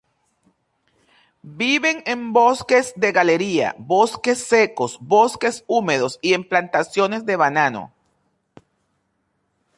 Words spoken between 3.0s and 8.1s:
galería, bosques secos, bosques húmedos y en plantaciones de banano.